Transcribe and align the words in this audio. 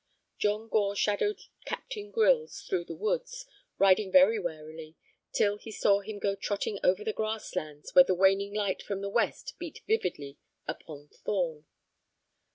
John 0.39 0.67
Gore 0.67 0.95
shadowed 0.95 1.41
Captain 1.63 2.09
Grylls 2.09 2.63
through 2.63 2.85
the 2.85 2.95
woods, 2.95 3.45
riding 3.77 4.11
very 4.11 4.39
warily 4.39 4.95
till 5.31 5.57
he 5.59 5.69
saw 5.71 5.99
him 5.99 6.17
go 6.17 6.33
trotting 6.33 6.79
over 6.83 7.03
the 7.03 7.13
grass 7.13 7.55
lands 7.55 7.93
where 7.93 8.03
the 8.05 8.15
waning 8.15 8.51
light 8.55 8.81
from 8.81 9.01
the 9.01 9.09
west 9.09 9.53
beat 9.59 9.81
vividly 9.85 10.39
upon 10.67 11.09
Thorn. 11.09 11.67